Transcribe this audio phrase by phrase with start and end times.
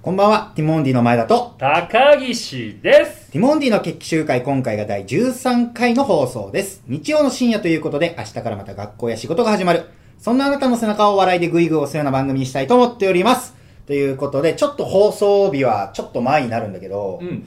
[0.03, 3.31] こんばんは、ティモンディの前田と、高岸です。
[3.31, 6.83] ティモンディの決起集会今回が第13回の放送です。
[6.89, 9.85] 日曜の深夜ということで、明日からまた学校や仕事が始まる。
[10.19, 13.55] そんなあなたの背中を笑いでグイグイ押すような番組にしたいと思っております。
[13.87, 17.47] ということで、ちょっと放送日はちょっと前になるんだけど、ん。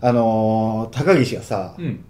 [0.00, 2.04] あのー、高岸がさ、うん。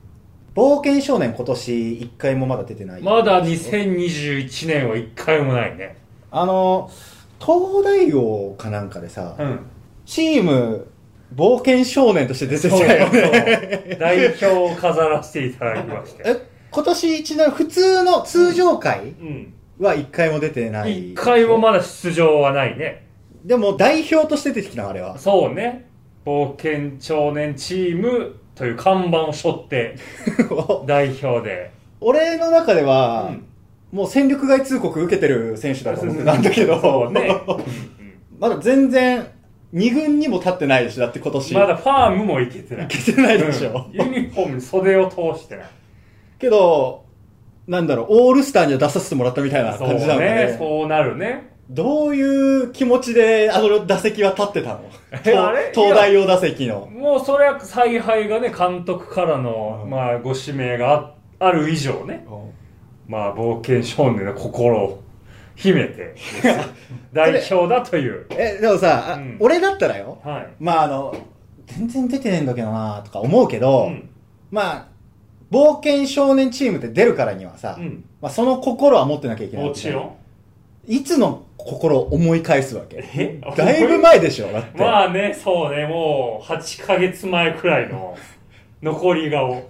[0.54, 3.02] 冒険少年今年一回もまだ出てない。
[3.02, 5.96] まだ2021年は一回もないね。
[6.30, 9.60] あのー、東大王かなんかでさ、ん。
[10.04, 10.88] チーム、
[11.34, 13.86] 冒険少年として出てたよね。
[13.90, 16.22] そう代表を飾らせていただきまして。
[16.26, 19.54] え、今年ちなみに普通の通常回うん。
[19.78, 21.12] は一回も出てない。
[21.12, 23.06] 一回もまだ出場はないね。
[23.44, 25.16] でも代表として出てきたのあれは。
[25.16, 25.86] そうね。
[26.26, 29.96] 冒険少年チームという看板を背負って
[30.86, 31.70] 代表で。
[32.02, 33.46] 俺の中では、うん
[33.90, 37.28] もう戦力外通告受けてる選手だと思ってたんだけど、そうね。
[38.38, 39.26] まだ全然
[39.72, 41.54] 二軍にも立ってないでしょ、だって今年。
[41.54, 42.84] まだファームもいけてない。
[42.84, 43.86] いけてないでしょ。
[43.92, 45.66] うんユニフォームに袖を通してない。
[46.38, 47.02] けど、
[47.66, 50.56] なんだろう、オールスターには出させてもらったみたいなそう感じなので、ね。
[50.56, 51.49] そうなるね。
[51.70, 54.80] どういう気持ちであの打席は立ってたの？
[55.22, 56.86] 東東大王打席の。
[56.86, 59.90] もうそれは采配がね、監督からの、うん。
[59.90, 62.26] まあ、ご指名があある以上ね、
[63.06, 65.02] まあ、冒険少年の心を
[65.54, 66.14] 秘めて
[67.12, 68.26] 代表だという。
[68.30, 69.36] え、でもさ、あうん。
[69.38, 70.48] 俺だったらよ、はい。
[70.58, 71.14] まああの、
[71.66, 74.08] 全然出てねえんだけどなとか思うけど、うん。
[74.50, 74.86] まあ、
[75.52, 78.04] 冒険少年チームって出るからにはさ、うん。
[78.20, 79.66] まあその心は持ってなきゃいけない。
[79.66, 80.10] もちろん。
[80.86, 83.40] いつの心を思い返すわけえ？
[83.56, 84.78] だいぶ前でしょだって。
[84.78, 88.16] まあね、そうね、もう、8ヶ月前くらいの
[88.82, 89.62] 残り顔。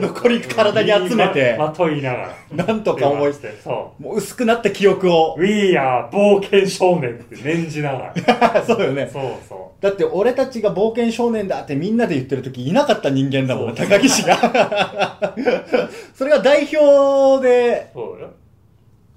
[0.00, 2.64] 残り体に集めて、ままといながら。
[2.66, 5.40] なんとか思いしてそもう薄くなった記憶をう。。
[5.42, 8.62] We are 冒険少年って念じながら。
[8.64, 9.10] そうよね。
[9.12, 14.36] そうそだって俺たちが冒険少年だってみんなで言ってる時いなかった人間だもんね、高岸が。
[16.14, 18.30] それが代表でう。、そうよ。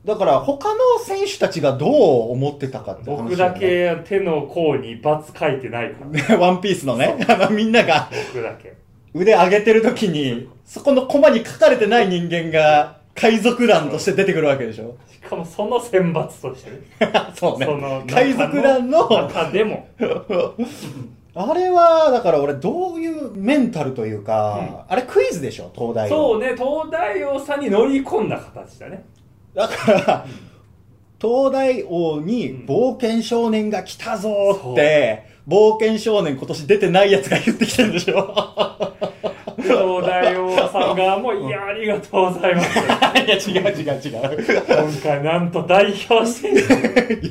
[0.06, 6.08] だから他の選手たちがどう思ってたかって話僕だけ手の甲に罰書いてないから。
[6.08, 8.74] ね ワンピースのね、あのみんなが僕だけ。
[9.16, 16.70] 腕上げてる時に、そこのコマに書かれてない人間が海賊団として出てくるわけでしょしかもその選抜として
[17.04, 17.12] ね。
[17.34, 18.04] そうねその。
[18.08, 19.88] 海賊団の、中でも。
[21.38, 26.10] あれは、だから俺どういうメンタルというか、あれクイズでしょ、東大王。
[26.10, 29.04] そうね、東大王さんに乗り込んだ形だね。
[29.56, 30.26] だから、
[31.22, 38.36] 東大王に冒険少年が来たぞーって、冒険少年今年出てないやつが言ってきてるんでしょ
[39.58, 43.50] 東大王さん側も、いや、ありがとうございます。
[43.50, 44.66] いや、違う違う違う。
[44.68, 46.52] 今回なんと代表して、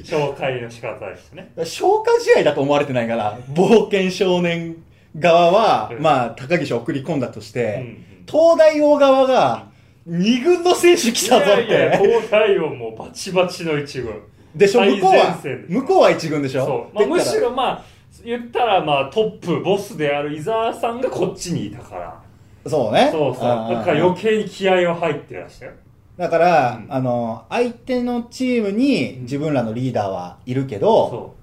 [0.02, 1.52] 紹介の仕方でしたね。
[1.64, 4.76] 消化試合だと思われてないから、冒険少年
[5.18, 9.66] 側は、うんまあ、高岸を送り込んだとして、うんうん東大王側が、
[10.06, 12.08] 二軍の選手来いたぞっやいや、て。
[12.08, 14.14] 東大王もバチバチの一軍。
[14.54, 15.38] でしょ、向こうは
[15.68, 16.64] 向こうは一軍でしょ？
[16.66, 16.94] そう。
[16.94, 17.84] まあ、むしろまあ、
[18.24, 22.22] 言ったらまあトップ、ボスである伊沢さんがこっちにいたから。
[22.66, 23.08] そうね。
[23.10, 23.44] そうそう。
[23.44, 25.78] だから余計に気合は入ってらっしゃる。
[26.16, 31.34] だから、うんあの、相手のチームに自分らのリーダーはいるけど、そ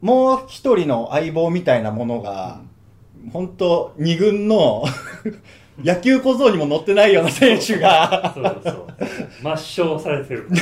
[0.00, 2.60] もう一人の相棒みたいなものが、
[3.32, 4.84] 本当二軍の
[5.82, 7.80] 野球小僧にも乗ってないような選手う。
[7.80, 8.86] が、そうそう。
[9.42, 10.60] 抹消されてるね。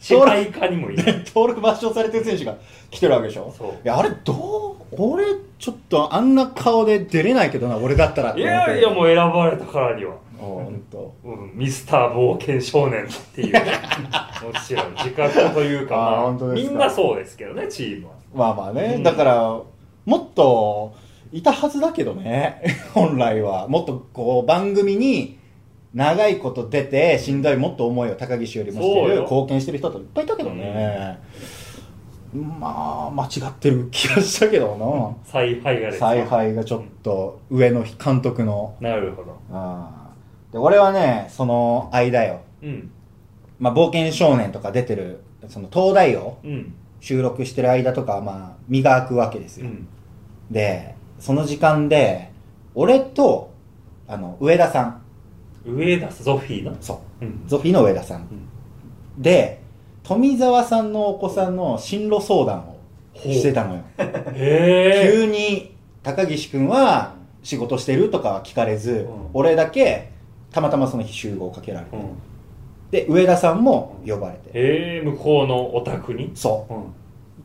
[0.00, 1.22] 支配下にもいる。
[1.26, 2.56] 登録抹消されてる選手が
[2.90, 3.54] 来てるわけでしょ？
[3.56, 5.24] そういや、あれどう、俺、
[5.58, 8.40] ちょっとあんな顔で出れないけどな、俺だったらい。
[8.40, 10.16] やいや、もう選ばれたからには。
[10.38, 11.14] ほんと。
[11.24, 13.60] うん、ミスター冒険少年っていうね。
[14.42, 18.12] もちろん自覚というか、まあ、本当ですかみんなそうですけどね、チームは。
[18.34, 19.60] まあまあね、うんだから、
[20.04, 20.94] もっと、
[21.32, 22.62] いたはずだけどね、
[22.94, 23.68] 本来は。
[23.68, 25.38] もっとこう、番組に、
[25.94, 31.18] 長いこと出て、しんどいもっと思いを高岸よりもしてる、貢献してる人といっぱいいたけどね。
[32.34, 35.86] まあ、間違ってる気がしたけど采配がな。
[35.86, 38.76] です采配がちょっと上の監督の。
[38.80, 39.36] なるほど。
[39.50, 42.40] あーで俺はね、その間よ。
[42.62, 42.90] うん。
[43.58, 46.74] まあ、冒険少年とか出てる、その東大王うん。
[47.00, 49.66] 収録してる間とかは、まあ、身が空くわけですよ。
[49.66, 49.88] うん。
[50.50, 52.30] で、その時間で、
[52.74, 53.50] 俺と、
[54.06, 55.02] あの、上田さん。
[55.66, 56.76] 上田ゾフィーの。
[56.80, 57.24] そう。
[57.24, 57.42] うん。
[57.46, 58.26] ゾフィーの上田さん。
[59.18, 59.60] で、
[60.02, 62.78] 富澤さんのお子さんの進路相談を
[63.16, 63.82] してたのよ。
[63.98, 65.12] へえ。
[65.12, 70.10] 急に、高岸くんは仕事してるとかは聞かれず、ん俺だけ、
[70.50, 71.96] たまたまその日集合かけられて。
[71.96, 72.02] うん。
[72.90, 76.30] で上田さんも呼ばれてへえ向こうのお宅に？
[76.34, 76.82] そううん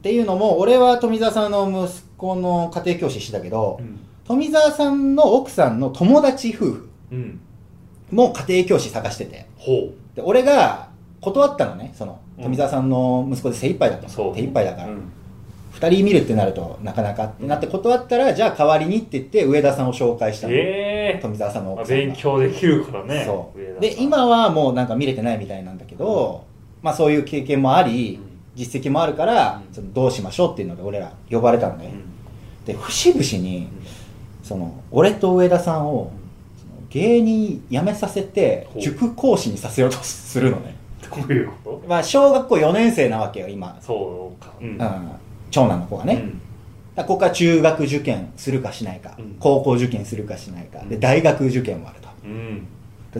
[0.03, 3.79] っていうのも俺は富澤さんの息子の家庭教師してたけど、
[4.25, 7.39] 富澤さんの奥さんの友達夫婦うん。
[8.11, 9.45] も家庭教師探してて。
[9.55, 10.89] ほで俺が
[11.21, 12.43] 断ったのねそのうん。
[12.43, 14.35] 富澤さんの息子で精一杯だったの、うそう。
[14.35, 15.03] 手一杯だから、うん。
[15.71, 21.19] 二人見るってなるとなかなかってなって断ったらじゃあ代わりにって言って上田さんを紹介したの、ええ。
[21.21, 22.05] 富澤さんのまあ奥さんが。
[22.07, 23.79] 勉強できるからねそう。
[23.79, 26.45] で今はもうなんか見れてないみたいなんだけど、
[26.81, 29.73] まあそういう経験もあり、うん実績もあるから、うん。
[29.73, 32.65] そのどうしましょうっていうので俺ら呼ばれたのね、うん。
[32.65, 33.67] で節々に
[34.43, 36.11] その俺と上田さんを
[36.89, 40.75] 芸人辞めさせて塾講師にさせようとするのね、
[41.09, 43.69] どういうこまあ小学校4年生なわけよ今。
[43.73, 44.53] と、そうか。
[44.61, 44.67] うん。
[44.69, 45.11] うん、
[45.49, 46.27] 長男の子がね、だか
[46.97, 49.35] らここから中学受験するかしないか、うん。
[49.39, 50.99] 高校受験するかしないか、でうん。
[50.99, 52.03] 大学受験もあると。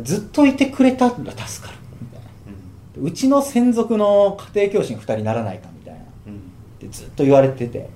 [0.04, 1.78] ずっといてくれたら助かる
[2.98, 6.02] うんうちの専属の家庭教師に2人ならないかみたいな。
[6.28, 6.36] うん。
[6.36, 6.38] っ
[6.80, 7.90] てずっと言われてて。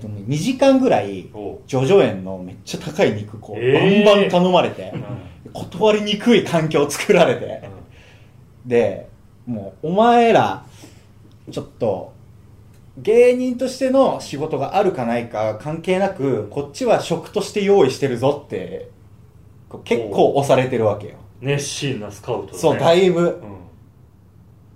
[0.00, 1.58] でも2時間ぐらいおう。
[1.66, 4.04] ジョジョ園のめっちゃ高い肉こう、えー。
[4.04, 4.92] バンバン頼まれて、
[5.46, 5.52] うん。
[5.52, 7.68] 断りにくい環境を作られて、
[8.66, 9.08] で
[9.46, 10.64] もうお前ら
[11.50, 12.12] ちょっと
[12.98, 18.90] 芸人としての仕事があるかないか関係なくこっちは職として用意してるぞって
[19.84, 21.14] 結構押されてるわけよ。
[21.40, 22.58] 熱心なスカウトだね。
[22.58, 23.40] そうだいぶ。
[23.42, 23.63] うん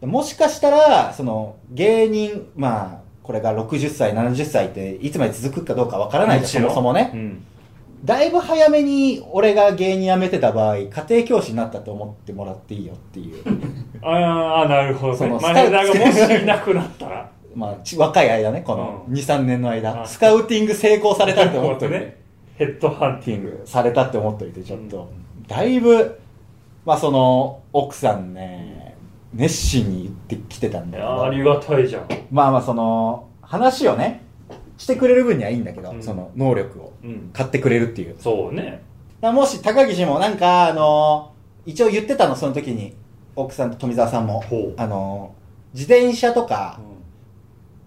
[0.02, 7.44] もしかしたらその芸人まあこれが60歳70歳っていつまで続くかどうかわからないじゃんそもそもね、うん。
[8.04, 13.44] だいぶ早めに俺が芸人辞めてた場合家庭教師になったと思ってもらっていいよっていう。
[14.00, 15.18] ああなるほどね。
[15.18, 17.30] そのマネージャーがもしいなくなったら。
[17.54, 19.14] まあち若い間ねこのうん。
[19.14, 20.02] 23年の間。
[20.02, 22.16] あスカウティング成功されたって思っといて、ね
[22.56, 23.62] ヘッドハンティング。
[23.66, 25.10] されたって思っといてちょっと、
[25.46, 26.18] だいぶ
[26.86, 28.77] まあその奥さんね
[29.34, 32.08] 熱心に言ってきてたんいだけどやありがたいじゃん。
[32.30, 34.24] まあまあその話をね
[34.76, 36.02] してくれる分にはいいんだけど、うん。
[36.02, 37.30] その能力をうん。
[37.32, 38.16] 買ってくれるっていう。
[38.18, 38.64] そうね。
[38.64, 38.82] だか
[39.20, 41.32] らもし高岸もなんかあの
[41.66, 42.94] 一応言ってたのその時に
[43.36, 44.42] 奥さんと富澤さんも。
[44.76, 45.34] あの
[45.74, 46.80] 自転車とか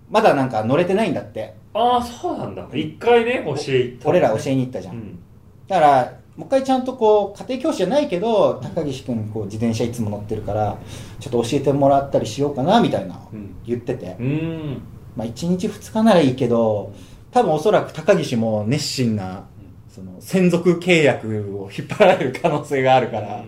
[0.10, 1.56] まだなんか乗れてないんだって。
[1.74, 2.68] ああそうなんだ。
[2.74, 5.20] 一回ね教え行った俺ら教えに行ったじゃん、うん。
[5.68, 10.80] だからもう一回ちゃんとこう家庭教師じゃないけど高岸君こう自転車いつも乗ってるから
[11.20, 13.56] ちょっと教えてもらったりしようかなみたいなうん。
[13.64, 14.82] 言ってて、うん。
[15.16, 16.94] まあ1日2日ならいいけど
[17.30, 19.46] 多分おそらく高岸も熱心な
[19.88, 21.28] その専属契約
[21.60, 23.44] を引っ張られる可能性があるから、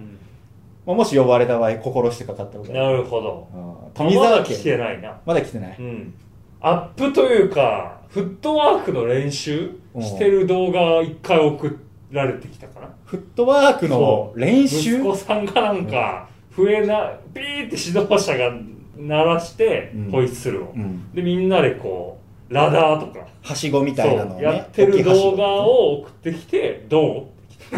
[0.85, 3.47] まあ、もし呼ばれた場合心してかかったことなるほど。
[3.55, 4.31] うん富澤家。
[4.31, 5.17] まだ来てないな。
[5.25, 6.13] まだ来てない、うん。
[6.61, 11.67] アップというかフットワークの練習してる動画一回送
[12.13, 12.89] られてきたかな？
[13.05, 14.99] フットワークの練習？
[14.99, 18.53] 息子さんがなんか笛なピーって指導者が
[18.95, 20.11] 鳴らしてうん。
[20.11, 21.11] ホイッスルを、うん。
[21.13, 22.19] でみんなでこ
[22.49, 27.29] うラダーとかはしごみたいなのをねやってる動画大を送ってきてど
[27.71, 27.75] う？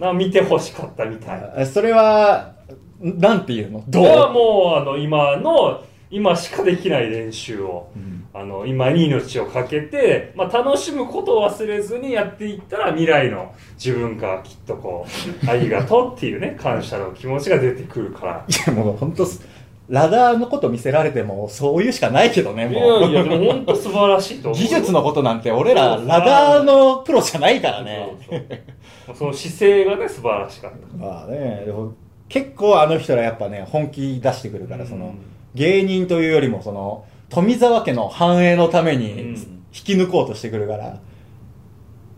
[0.00, 2.54] な見てほしかったみたいきい橋それは
[3.00, 3.84] なんていうの？
[3.86, 4.04] どう？
[4.32, 7.90] もうあの今の今しかできない練習を。
[7.94, 15.04] うんあの今に命をかけて、まあ、楽しむことを忘れずにやっていったら未来の自分がきっとこ
[15.44, 18.44] うありがとうっていうね 感謝の気持ちが出てくるから。
[18.48, 19.26] いやもう本当
[19.88, 23.02] ラダーのこと見せられてもそういうしかないけどねいもう。
[23.04, 28.06] やいやでも本当素晴らしいと思う技術のことなんて俺らラダーのプロじゃないからね。
[28.28, 28.44] そう。
[29.06, 30.96] そうその姿勢がね素晴らしかった。
[30.96, 31.66] まあね
[32.28, 35.18] 結構あの人らやっぱね本気出してくるから、そのうん
[35.54, 39.58] 芸人というよりもその富澤家の繁栄のためにうん。
[39.70, 40.98] 引き抜こうとしてくるから、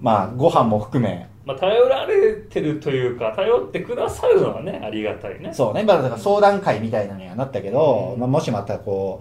[0.01, 1.29] まあご飯も含め。
[1.45, 5.53] まあ、頼られてるというか頼ってくださるのはねありがたいね。
[5.53, 8.21] そうね、まあ、だから相談会みたいなのにはなったけど、うん。
[8.21, 9.21] まあ、もしまたこ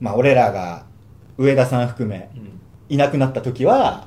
[0.00, 0.86] う、まあ、俺らが
[1.36, 2.60] 上田さん含めうん。
[2.88, 4.06] いなくなった時は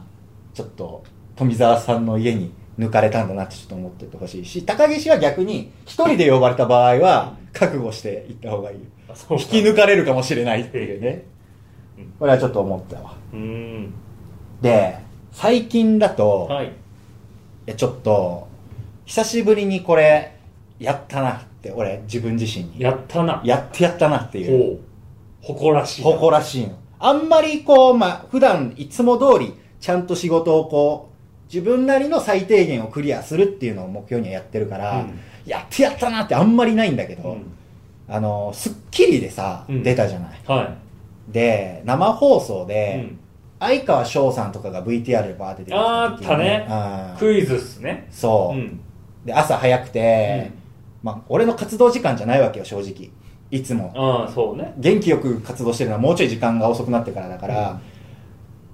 [0.53, 1.03] ちょっと
[1.35, 8.77] 富澤さんの家に抜かれたんだなってちょっと思っててほしいし高岸は逆に一人で呼ばれた場合は覚悟して行った方がいい。
[8.77, 11.25] 引き抜かれるかもしれないっていうね。
[11.97, 12.13] うん。
[12.19, 13.15] これはちょっと思ったわ。
[13.33, 13.93] うん。
[14.61, 14.97] で
[15.31, 16.67] 最近だと、はい。
[16.67, 16.69] い
[17.65, 18.47] やちょっと
[19.05, 20.35] 久しぶりにこれ
[20.79, 22.79] やったなって俺自分自身に。
[22.79, 23.41] やったな。
[23.43, 24.79] やってやったなっていう。
[25.41, 26.11] 誇らしいな。
[26.11, 26.77] 誇らしいの。
[26.99, 37.41] あんまりこうまあ普段いつも通りちゃんと仕事をこう自分なりの最低限をクリアするっていうのを目標にはやってるから、うんやってやったなってあんまりないんだけど、うん。
[38.09, 39.83] あの『スッキリ』でさ、うん。
[39.83, 40.39] 出たじゃない？
[40.45, 40.75] は
[41.29, 43.19] で生放送い、うで、ん。
[43.59, 47.15] 相川翔さんとかが VTR でバーって出てきた時にあったね。
[47.19, 48.07] クイズっすね。
[48.11, 48.57] そう。
[48.57, 48.79] う、ん。
[49.25, 50.51] で朝早くて、
[51.03, 53.09] まあ、俺の活動時間じゃないわけよ、正直。
[53.49, 53.91] いつも。
[53.95, 54.73] ああそうね。
[54.77, 57.79] 元気よく活動してるのはもうちょい時間が遅くなってからだから、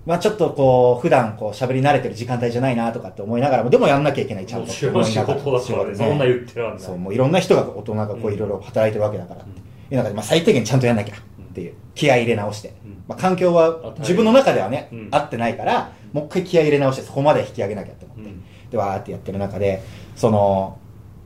[0.06, 4.72] まあちょっとこう、普段こう喋り慣れてる時間帯じゃないなとかって思いながらも、でもやんなきゃいけない、ちゃんと。
[4.72, 5.60] 仕事だから
[5.96, 9.60] そんな言ってるわそう、もういろんな人が、大人がこううんいろいろ働いてるわけだからって。
[9.94, 11.20] いう中で、まあ最低限ちゃんとやんなきゃっ
[11.54, 12.74] ていう、気合い入れ直して。
[12.86, 18.24] うんまあ環境は自分の中ではね、うん合ってないから、もう一回気合い入れ直してそこまで引き上げなきゃって思って。
[18.24, 19.84] うんで、わーってやってる中で、
[20.16, 20.80] その、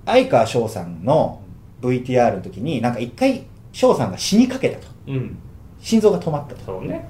[0.06, 1.40] 相川翔さんの
[1.82, 4.88] VTR の時に、なんか一回翔さんが死にかけたと。
[5.08, 5.38] うん
[5.80, 6.66] 心臓が止まったと。
[6.66, 7.08] そうね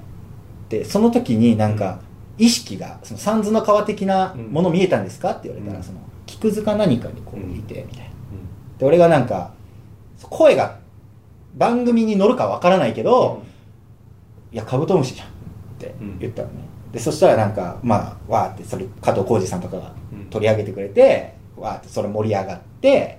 [0.68, 2.00] で、その時になんか、
[2.38, 5.84] 意識が、その三途の川的なもの見えたんですかって言われたら、うん。
[5.84, 8.10] その、木くずか何かにこううんいて、みたいな。
[8.78, 9.52] で、俺がなんか、
[10.22, 10.78] 声が、
[11.56, 13.42] 番組に乗るかわからないけど、
[14.52, 15.30] いや、カブトムシじゃんっ
[15.78, 16.54] て言ったのね。
[16.92, 20.26] で、そしたらなんか、まあ、わーって、それ、加藤浩次さんとかがうん。
[20.26, 23.18] 取り上げてくれて、わーってそれ盛り上がって、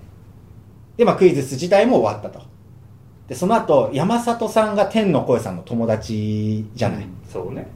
[0.96, 2.49] で、まあ、クイズ自体も終わったと。
[3.30, 7.04] で、その後、山里さんが天の声さんの友達じゃない。
[7.04, 7.68] うんそうね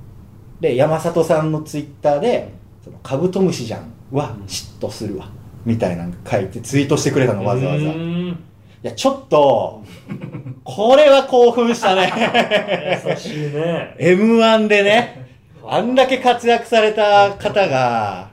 [0.60, 2.50] で、山里さんのツイッターで、
[2.84, 5.30] そのカブトムシじゃんはうん嫉妬するわ。
[5.66, 7.86] みたいなの書いてツイートしてくれたの、わざわざ。
[7.86, 8.36] い
[8.82, 9.84] や、ちょっと、
[10.64, 12.12] これは興奮したね。
[13.06, 15.28] 優しいね M1 でね、
[15.66, 18.32] あんだけ活躍された方が、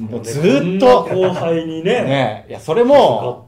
[0.00, 3.46] もうずーっと、後輩にねね、いや、それ使も、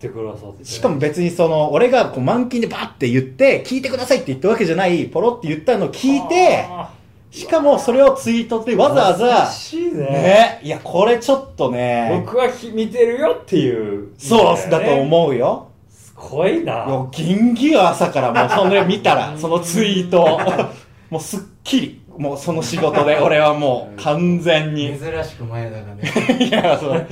[0.62, 6.90] しかも別にその、俺がこう満勤でバッて言って、聞いてくださいって言ったわけじゃない、ポロって言ったのを聞いて、あ
[7.30, 10.04] しかもそれをツイートでわざわ優ざ、しいね。
[10.04, 14.12] ね、いや、これちょっとね、僕はひ見てるよっていう。
[14.18, 15.68] そうだとう思うよ。
[15.88, 16.84] すごいな。
[16.86, 20.38] いや、ギンギよ、朝からもう、それ見たら、そのツイート。
[21.08, 22.01] もうすっきり。
[22.18, 24.98] もうその仕事で、俺はもう完全に。
[24.98, 26.02] 珍しく前田がね。
[26.46, 27.06] いや、そう。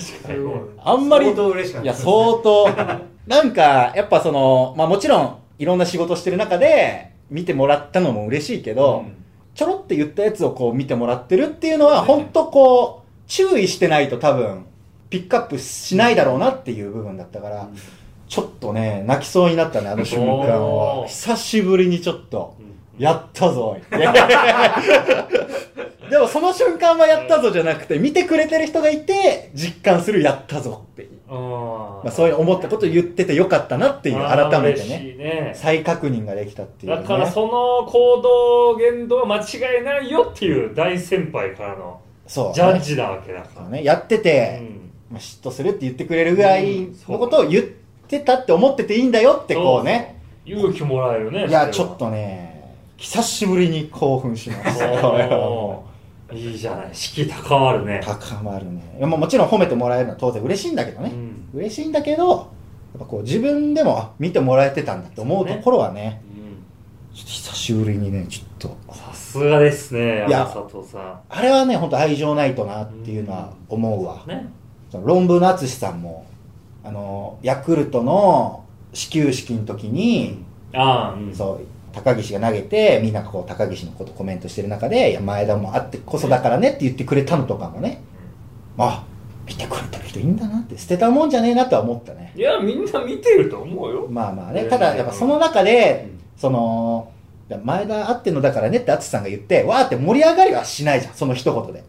[0.79, 1.31] あんまり。
[1.31, 1.35] い
[1.85, 2.69] や、相当。
[3.27, 9.21] なんか、やっぱその、まあもちろん、いろんな仕事してる中で、見てもらったのも嬉しいけど、うん
[9.55, 14.65] ちょろって言ったやつをこう見てもらってるっていうのは、本当こう、注意してないと多分、
[15.11, 17.69] ピックアップしないだろうなっていう部分だったから、
[18.29, 21.07] ちょっとね、泣きそうになったね、あの瞬間は。
[21.09, 22.70] 久しぶりにちょっと、うん
[23.01, 23.77] やったぞ、
[26.11, 31.09] でもその瞬間はやったぞじゃなくて、見てくれてる人がいて、実感するやったぞっていう。
[31.29, 35.53] あまあそういう思ったことを言っててよかったなっていう、改めてね、いね。
[35.55, 36.99] 再確認ができたっていう、ね。
[36.99, 44.81] だからその行動言動は間違いないよっていう大先輩からのそう、ジャッジなわけだから、ね、やってて、うん。
[45.11, 47.65] まあ、嫉妬するって言ってくれるぐらいのことを言っ
[48.09, 50.17] てたって思ってていいんだよってこうね。
[50.47, 50.71] そうそう。
[50.71, 52.50] 勇気もらえるねいや、ちょっとね、
[53.01, 54.89] 久しぶりに興奮しました。
[55.01, 55.87] これはも
[56.29, 56.37] おー。
[56.37, 56.91] いいじゃない。
[56.93, 57.99] 士気高まるね。
[58.03, 58.95] う高まるね。
[58.99, 61.11] いやもうもちろん褒めてもらえるのは当然嬉しいんだけどね。
[61.11, 61.49] うん。
[61.55, 62.47] 嬉しいんだけど、やっ
[62.99, 67.17] ぱこう自分でもあ見てもらえてたんだって思うところはね、うん。
[67.17, 74.23] ちょっと久しぶりにね、ちょっと、さすがですねいや山里さあれはね、本当愛情ないとなっんていうのは思うわ。
[74.27, 74.47] ね。
[74.91, 76.27] その論文の淳さんも、
[76.85, 81.35] あの、ヤクルトの始球式の時に、ああうん。
[81.35, 88.03] そう、高岸が投げて、みんながこう、高岸のことコメントしてる中で、いや、前田もあってこそだからねって言ってくれたのとかもね、
[88.79, 89.05] あ、
[89.47, 92.33] 見てくれてる人いいんだなって、捨てたもんじゃねえなとは思ったね。
[92.37, 94.07] いやみんな見てると思うよ。
[94.09, 97.11] まあまあね、うんただやっぱその中でうん、その、
[97.65, 101.83] 前田あってんのだからねって淳さんが言って、わーって盛り上がりはしないじゃん、その一言で。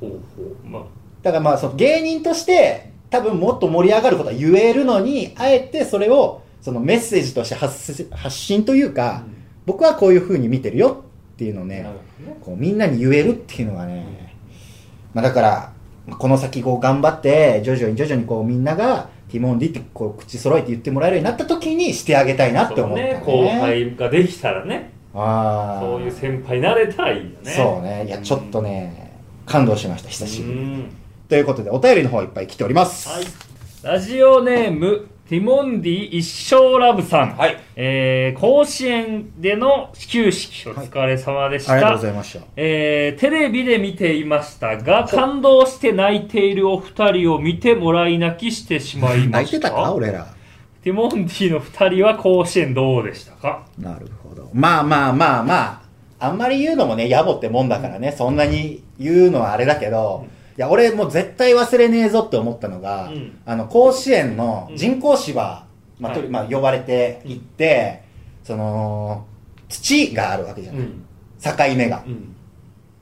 [0.00, 0.68] ほうほう。
[0.68, 0.82] まあ。
[1.22, 9.24] だからまあその芸人として多分もっと盛り上がることは言えるのに、あえてそれをそのメッセージとして発せ発信というか、
[9.66, 11.04] 僕はこういう風に見てるよ
[11.34, 14.36] っていうのをねねこうみんなに言えるっていうのがね、
[15.12, 15.72] まあだから、
[16.06, 23.12] まあこの先こう頑張って、徐々に徐々にこうみんなが、ティモンディってこう口揃えて言ってもらえるようになった時にしてあげたいなって思ったね。
[23.14, 25.80] ね後輩ができたらねああ。
[25.80, 28.04] そういう先輩になれたらいいよねそうね。
[28.06, 30.84] いや、ちょっとね、感動しました、久しぶり
[31.28, 33.08] ということで、お便りの方いっぱい来ております。
[33.08, 33.24] はい。
[33.82, 37.36] ラジオネーム、ティモンディ一生ラブさん。
[37.36, 37.56] はい。
[37.76, 41.72] えー、甲子園での始球式、お疲れ様でした。
[41.74, 42.44] ありがとうございました。
[42.56, 49.68] えー、テレビで見ていましたが、感動して泣いているお二人を見てもらい泣きしてしまいま泣いした。
[49.70, 49.94] てたか？
[49.94, 50.26] 俺ら。
[50.82, 53.62] ティモンディの二人は甲子園どうでしたか？
[53.78, 54.50] なるほど。
[54.52, 55.82] まあまあまあま
[56.18, 65.66] あ、あんまり言うのもね、野暮ってもんだからね、そんなに言うのはあれだけど、いや、俺もう絶対忘れねえぞって思ったのが、うんあの、甲子園の人工芝、
[65.98, 68.02] まあ、とりはいまあ、呼ばれて行って、
[68.42, 69.26] その、
[69.68, 70.82] 土があるわけじゃない。
[70.82, 71.04] ん。
[71.40, 72.02] 境目が。
[72.06, 72.34] うん。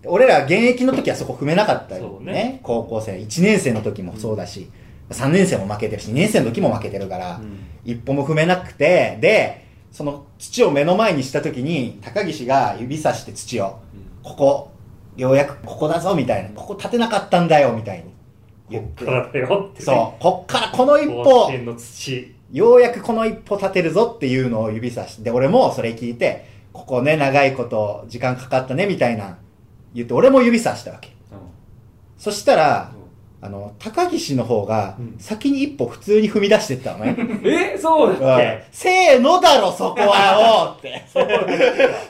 [0.06, 2.32] 俺ら現役の時はそこ踏めなかったよね。
[2.32, 4.70] ね高校生、1年生の時もそうだし。
[5.10, 7.40] 3年生も負けてるし、2年生の時も負けてるから、
[7.84, 13.80] 一歩も踏めなくて、で、その土を目の前にした時に、高岸が指さして土を、
[14.22, 14.69] ここ、
[15.16, 16.50] ようやくここだぞ、みたいな。
[16.50, 18.04] ここ立てなかったんだよ、みたいに
[18.68, 19.04] 言って。
[19.04, 19.84] からだよって、ね。
[19.84, 21.50] そう、こっからこの一甲歩。
[22.52, 29.38] ようやくこの一歩立てるぞっていうのを指さして、で、俺もそれ聞いて、ここね、長いこと、時間かかったね、みたいな、
[29.94, 31.10] 言って、俺も指さしたわけ。
[32.18, 32.92] そしたら、
[33.42, 37.16] あの、高岸の方がうん、先に一歩普通に踏み出してったのね。
[37.74, 38.64] えそうだっけ？
[38.70, 41.02] せーのだろ、そこはよって。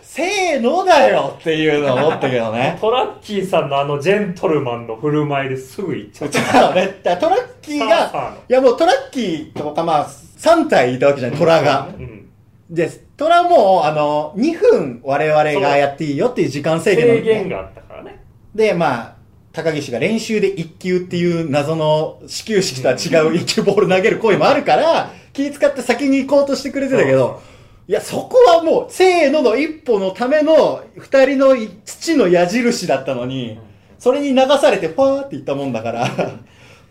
[0.03, 2.77] せーのだよっていうのを思ったけどね。
[2.83, 7.17] トラッキーさんのあのジェントルマンの振る舞いですぐ行っちゃった。
[7.17, 11.89] トラッキーがいやもうトラッキーとかまあ、3体いたわけじゃない、虎が。
[11.97, 12.29] うん。
[12.71, 17.07] で、虎も、あの、2分我々がやっていいよっていう時間制限。
[17.07, 18.23] 制限があったからね。
[18.55, 19.15] で、まあ、
[19.53, 27.43] 高岸が練習で一球っていう謎の始球式とは違う一球ボール投げる行為もあるから、気使って先に行こうとしてくれてたけど、
[27.89, 33.59] いや、そこはもう、せーのの一歩のための二人の土の矢印だったのに、
[33.99, 36.07] それに流されて、ファーって言ったもんだから。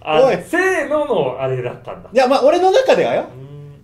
[0.01, 2.09] あ おい、せーののあれだったんだ。
[2.11, 3.29] いや、まあ、俺の中ではよ。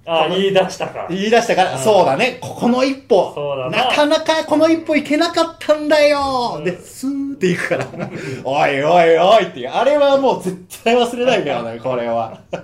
[0.06, 1.08] あ、言い出したから。
[1.10, 3.34] 言い出したから、うんそうだね、ここの一歩。
[3.34, 7.88] そうだななかなかこの一歩行けなかったんだよ、うんで、スーって行くから。
[8.44, 9.70] おいおいおいっていう。
[9.70, 12.40] あれはもう絶対忘れないからね、 これは。
[12.52, 12.62] そう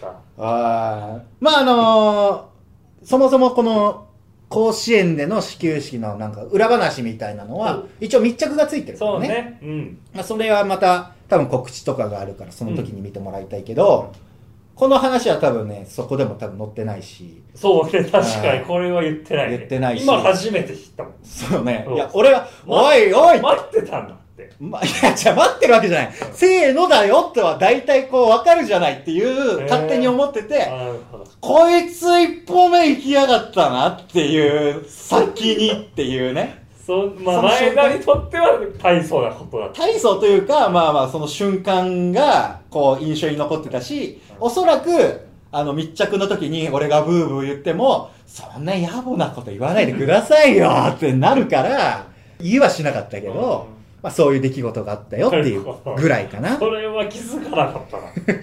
[0.00, 0.14] か。
[0.38, 2.54] あーまあ、あのー
[3.04, 4.06] そもそもこの、
[4.48, 9.58] 甲子園での始球式のなんか裏話みたいなのは、一応密着がついてるからそうね。
[9.62, 9.98] うん。
[10.14, 14.12] まあ、それはまた多分告知とかがあるからその時に見てもらいたいけど、
[14.74, 19.56] この話は多分ねそこでも多分載ってないしそうね、確かにこれは言ってないね。
[19.58, 21.12] 言ってないし今初めて知ったもん。
[21.22, 24.52] そうねいや俺は「まおいおい!」待ってたんだって。
[24.58, 26.12] ま、いや、じゃあ待ってるわけじゃない。
[26.32, 30.68] せーのだよっては大体こう分かるじゃないっていう、勝手に思ってて。
[31.40, 36.64] こいつ一歩目行きやがったなっていう、先にっていうね。
[36.84, 39.82] そう、まあ前田にとっては大層なことだった。
[39.82, 53.68] 体操というか、まあまあその瞬間が、こう印象に残ってたし、おそらく、あの密着の時に俺がブーブー言っても、そんな野暮なこと言わないでくださいよってなるから、言いはしなかったけど、
[54.02, 55.64] まあそういう出来事があったよっていう
[55.96, 56.58] ぐらいかな。
[56.58, 58.02] それは気づかなかったな。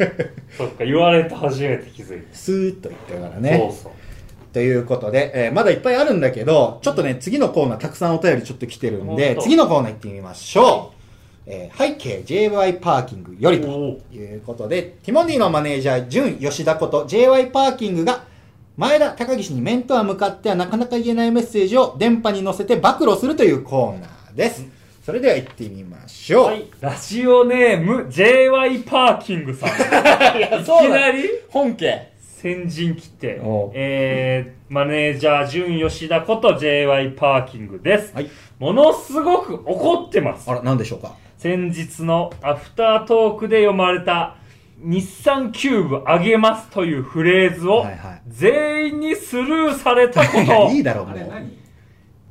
[0.57, 2.35] そっか、言われて初めて気づいた。
[2.35, 3.71] スーッと言ったからね。
[3.71, 3.91] そうそう。
[4.53, 11.00] ということで、えーまだいっぱいあるんだけど、ちょっとね、次のコーナーたくさんお便りちょっと来てるんで次のコーナー行ってみましょう。
[11.53, 18.23] えー背景 JY パーキングよりとおいうことで、ティモンディのマネージャー、純吉田こと JY パーキングが、
[18.77, 24.65] 前田高岸に面とは向かってはなかなか言えないメッセージを電波に乗せて暴露するというコーナーです。
[25.05, 26.45] それでは行ってみましょう。
[26.45, 26.65] はい。
[26.79, 29.69] ラジオネーム、JY パーキングさん。
[30.37, 31.27] いきなり？
[31.49, 32.11] 本家。
[32.19, 33.39] 先陣切って
[33.75, 38.13] えー、マネージャー、純吉田こと JY パーキングです。
[38.15, 38.29] はい。
[38.57, 40.55] ものすごく怒ってますあ。
[40.55, 41.15] ら、何でしょうか？
[41.41, 44.35] 先日のアフタートークで読まれた
[44.77, 48.21] 日産キューブあげますというフレーズをはいはい。
[48.27, 50.69] 全員にスルーされたこと。
[50.71, 51.31] いいだろう、もう。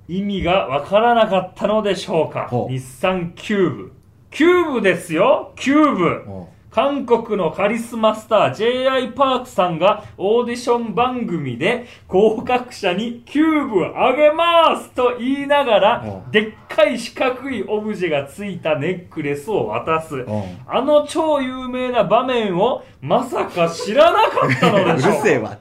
[0.06, 2.46] 意味がわからなかったのでしょうか？
[2.48, 2.72] ほう。
[2.72, 3.92] 日産キューブ。
[4.30, 5.50] キューブですよ。
[5.56, 6.24] キューブ
[6.70, 9.08] 韓国のカリスマスター J.I.
[9.12, 25.58] パークさんがオーディション番組で合格者にキューブあげますと言いながらうんでっかい四角いオブジェがついたネックレスを渡すうんあの超有名な場面をまさか知らなかったのうるでしょう かせえわ。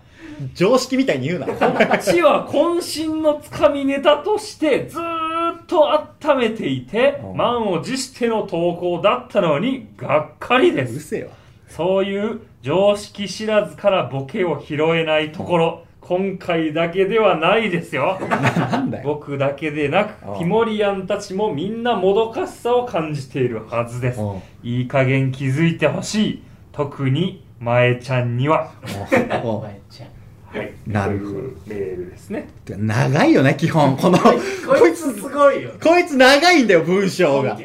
[0.53, 1.47] 常識みたいに言うな。
[1.51, 5.28] こっちは渾身のつかみネタとしてずーっと
[5.77, 11.29] 温めていてうん満を持しての投稿だったのにがっかりですうるせえわ。
[11.67, 18.17] そういう常識知らずからボケを拾えないところ、今回だけではないですよ。
[18.19, 19.03] なんだよ。
[19.05, 24.19] 僕だけでなく、うんティモリアンたちもみんなもどかしさを感じているはずです。
[24.19, 26.43] うんいい加減気づいてほしい。
[26.71, 28.71] 特に、前ちゃんには。
[29.43, 30.09] おう前ちゃん
[30.53, 30.73] はい。
[30.87, 31.31] なるほど
[31.67, 32.49] メールですね。
[32.67, 33.95] 長いよね、基本。
[33.97, 34.33] この、こ
[34.87, 37.57] いつすごいよこいつ長いんだよ、文章が。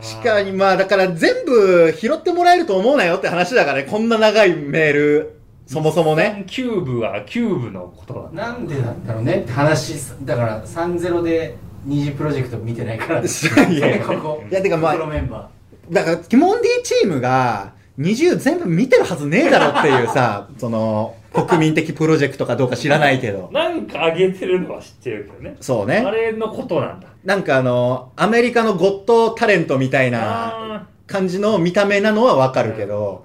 [0.00, 5.32] し かに、まあ、だから全部拾ってもらえると思うなよって話だからね、こんな長いメール、
[5.66, 6.44] そもそもね。
[6.46, 8.44] キューブはキューブのことだ。
[8.44, 15.48] なんでなんだろうねって話だから3-0で二次プロジェクト見てないから いやここいやてかまあここのメンバ
[15.90, 23.50] だから、ティモンディチームが、20全部見てるはずねえだろっていうさ、 その、国民的プロジェクトかどうか知らないけど。
[23.52, 25.56] なんか上げてるのは知ってるけどね。
[25.60, 26.10] そうねあ。
[26.10, 27.08] れのことなんだ。
[27.24, 33.24] なんかあの、アメリカのゴッドタレントみたいなあ感じの見た目なのはわかるけど、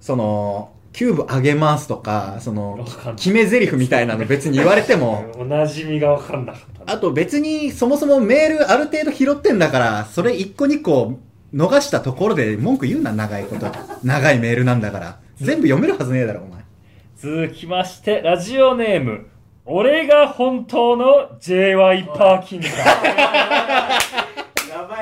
[0.00, 11.18] その、キューブ上げますとか、その決め台詞みたいなの別に言われても、 おなじみが分かんなかったあと別にそもそもメールある程度拾ってんだから、それ一個二個
[11.56, 13.66] 逃したところで文句言うな、長いこと。
[14.04, 15.18] 長いメールなんだから。
[15.36, 16.56] 全部読めるはずねえだろ、お前。
[17.16, 19.26] 続きましてラジオネーム
[19.64, 23.98] 俺が本当の JY パーキングだ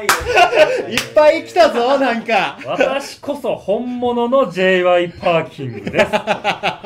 [0.05, 2.59] いっぱい来たぞ、 なんか。
[2.67, 6.07] 私こそ本物の JY パーキングです、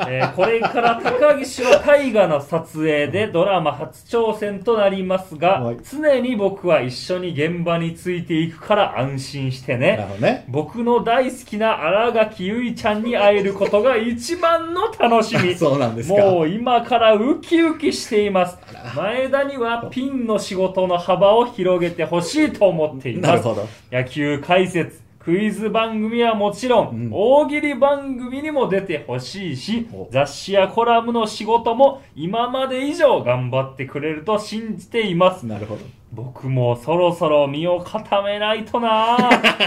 [0.07, 10.45] えーこれから高岸は大河の撮影でドラマ初挑戦となりますが、はい常に僕は一緒に現場についていくから安心してなるねね。
[10.47, 16.21] 僕の大好きな新垣結衣ちゃんに会えることが一番の楽しみ そうなんですか。
[16.21, 18.57] もう今からウキウキしています。
[18.95, 23.27] 前田にはピンの仕事の幅を広げてほしいと思っています。
[23.27, 23.67] なるほど。
[23.91, 35.45] 野球解説、クイズ番組はもちろん、うん大喜利番組にも出てほしいしお、雑誌やコラムの仕事も今まで以上頑張ってくれると信じています。
[35.45, 35.81] なるほど。
[36.11, 39.15] 僕もそろそろ身を固めないとな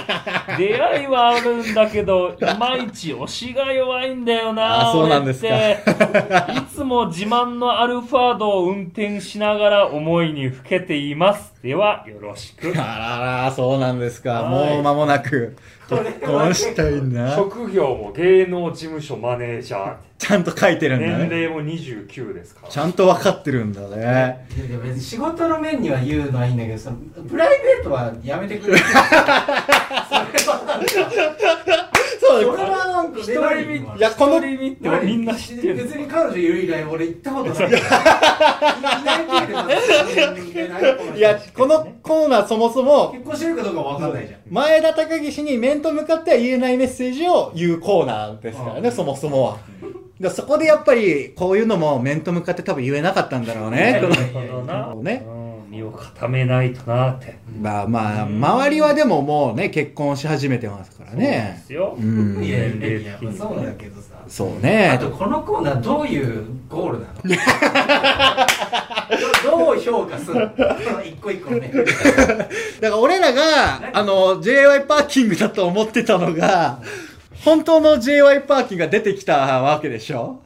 [0.59, 5.51] 出会いはあるんだけど、いまいち推しが弱いんだよなあそうなんですい
[6.75, 11.55] つも自慢のアルファードを運転しながら思いにふけています。
[11.63, 12.73] では、よろしく。
[12.77, 14.43] あらら、そうなんですか。
[14.43, 15.57] はいもう間もなく、
[15.99, 17.35] 結婚したいな。
[17.37, 19.97] 職業も芸能事務所マネージャー。
[20.19, 21.27] ちゃんと書いてるんだね。
[21.29, 22.69] 年齢も29ですから。
[22.69, 24.47] ちゃんと分かってるんだね。
[24.57, 26.97] いやいや別に仕事の面には言うのはいいんだけどその
[27.29, 31.92] プライベートはやめてくれ それは
[32.23, 35.75] そうそれはなんか一人見、いやこの一人見ってみんな知ってる。
[35.75, 37.71] 別に彼女いる以外俺行ったことない
[41.19, 49.57] いや、このコーナーそもそも、結婚してるかどうかわかんないじゃん前田高岸に面と向かっては言えないメッセージを言うコーナーですからね、うんそもそもは。
[50.31, 53.99] そこでやっぱり、こういうのも面と向かって多分言えなかったんだろうね。
[54.01, 54.23] このな
[54.79, 55.05] るほどな。
[55.11, 55.42] ねうん
[55.73, 57.39] 身を固めないとなって。
[57.61, 61.63] まあまあ、周りはでももうね、結婚し始めてますからそうでね。
[61.67, 61.97] すよ。
[61.99, 62.45] うん。
[62.45, 64.09] いやいやいやそうだけどさ。
[64.29, 64.91] そうね。
[64.91, 64.99] あ。
[64.99, 67.15] とこのコーナーどういうゴールなの？
[69.45, 70.35] ど どう評価する？
[70.41, 71.71] の一個一個ね。
[72.81, 76.81] だから俺らが、あの、JY パーキングだと思ってたのが、
[77.45, 80.43] 本当の JY パーキングが出てきたわけでしょ？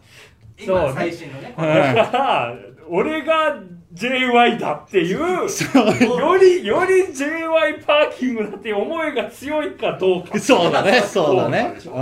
[0.58, 1.52] 今最新のね。
[1.56, 2.54] はいだから、
[2.88, 3.56] 俺が
[3.96, 10.38] JY だっていう、より、より JY パーキングだっていう思いが強いかどうか。
[10.38, 11.74] そうだね、そうだね。
[11.84, 11.92] うん。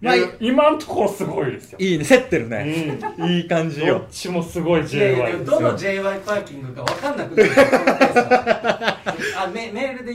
[0.00, 1.78] まあいや今んところすごいですよ。
[1.78, 2.98] いいね、競ってるね。
[3.18, 3.30] うん。
[3.30, 4.06] いい感じどっよ。
[4.10, 5.78] ちもすごい JY ですどのよ。
[5.78, 7.50] JY パーキングか分かんなくて
[9.36, 10.14] あメメールで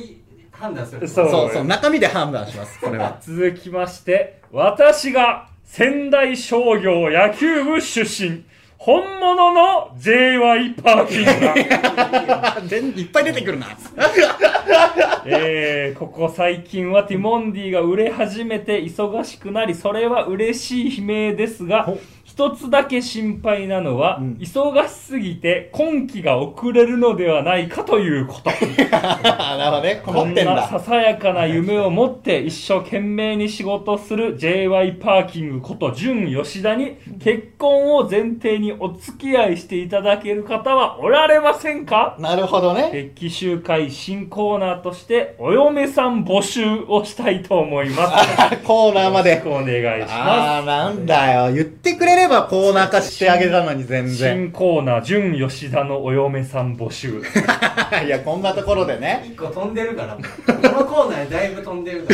[0.51, 3.17] 判断するそうそうそう、中身で判断します、これは。
[3.21, 8.43] 続きまして、私が仙台商業野球部出身、
[8.77, 12.61] 本物の JY パーキングだ。
[12.67, 13.67] 全いっぱい出てくるな。
[15.25, 21.99] えー、ここ最近はティモンディが売れ始めて忙しくなり、それは嬉しい悲鳴ですがほ、
[22.35, 28.49] 一つだけ心配なのは、うん忙しすぎて今期が遅れるのではないかということ。
[28.91, 30.79] なるほどね、こんんなさだ。
[30.79, 42.17] さやかな夢を持って一生懸命に仕事する JY パーキングこと純吉田に結婚を前提にお付き合いしていただける方はおられませんか？
[42.19, 42.89] なるほどね。
[42.91, 48.57] 決起集会新コーナーとしてお嫁さん募集をしたいと思います。
[48.67, 49.65] コーナーまでお願
[49.99, 51.53] いしあまー、なんだよ。
[51.53, 54.17] 言ってくれればコーナー化してあげたのに全す。
[54.17, 54.35] 然。
[54.45, 57.21] 新コーナー、純吉田のお嫁さん募集。
[58.05, 59.23] いや、こんなところでね。
[59.27, 62.13] 一個飛んでるからこのコーナーでだいぶ飛んでるか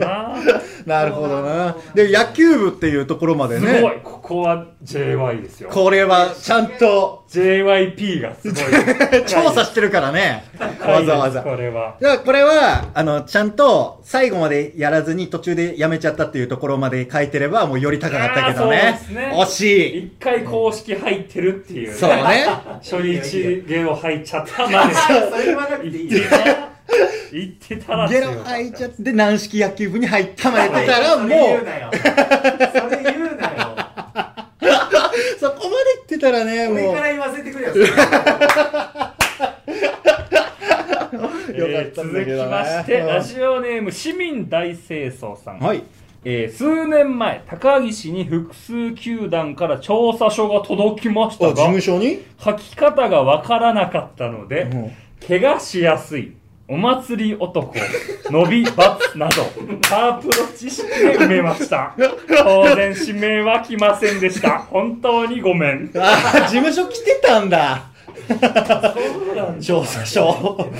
[0.00, 0.30] ら
[0.86, 1.76] なるほどな。
[1.94, 4.00] で、野球部っていうところまですごいね。。
[4.02, 5.70] ここは JY ですよ。
[5.70, 9.24] これはちゃんと JYP がすごい。
[9.26, 10.44] 調査してるからね。
[10.84, 11.42] わざわざ。
[11.42, 11.96] これは。
[12.00, 19.32] だからこれは、あの、ちゃんと最後までやらずに途中でやめちゃったっていうところまで書いてればもうより高かったけどねあーそうですね。
[19.34, 19.98] 惜しい。
[20.04, 21.94] 一回公式入ってるっていうね。
[21.94, 22.46] そうね。
[22.82, 24.94] 初日ゲロ入っちゃったまで。
[24.94, 26.20] それ言わなくていいよ
[27.32, 31.96] 言ってたらゲロ入っちゃって軟式野球部に入ったまで言ってたらもそれ言うう、なよそ
[32.90, 33.70] れ言うなよ
[35.38, 36.76] そこまで言ってたらね、もう。
[36.76, 37.76] 俺から言わせてくれよ
[41.50, 45.58] よかったんだけどねえー続きまして、ラジオネーム市民大清掃さん。
[45.60, 45.82] はい。
[46.24, 52.20] えー数年前、高岸に複数球団から調査書が届きましたあ、事が務、所に？
[52.38, 54.90] 書き方がわからなかったので、うん
[55.26, 56.32] 怪我しやすい、
[56.66, 57.74] お祭り男、
[58.30, 59.42] 伸び×など、
[59.86, 61.94] カープの知識で埋めました。
[62.26, 64.60] 当然指名は来ませんでした。
[64.60, 65.90] 本当にごめん。
[65.94, 67.89] ああ、事務所来てたんだ。
[69.60, 70.70] 調査書。